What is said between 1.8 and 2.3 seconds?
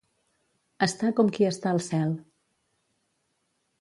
cel.